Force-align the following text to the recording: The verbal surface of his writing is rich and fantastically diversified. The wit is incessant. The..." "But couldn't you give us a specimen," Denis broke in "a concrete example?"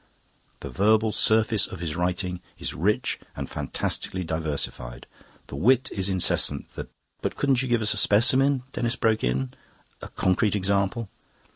The 0.61 0.71
verbal 0.71 1.11
surface 1.11 1.67
of 1.67 1.79
his 1.79 1.95
writing 1.95 2.41
is 2.57 2.73
rich 2.73 3.19
and 3.35 3.47
fantastically 3.47 4.23
diversified. 4.23 5.05
The 5.45 5.55
wit 5.55 5.89
is 5.91 6.09
incessant. 6.09 6.73
The..." 6.73 6.87
"But 7.21 7.35
couldn't 7.35 7.61
you 7.61 7.67
give 7.67 7.83
us 7.83 7.93
a 7.93 7.97
specimen," 7.97 8.63
Denis 8.73 8.95
broke 8.95 9.23
in 9.23 9.53
"a 10.01 10.07
concrete 10.07 10.55
example?" 10.55 11.07